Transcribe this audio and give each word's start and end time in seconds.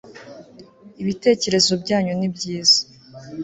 ibitekerezo 1.01 1.71
byanyu 1.81 2.13
ni 2.19 2.29
byiza 2.35 2.79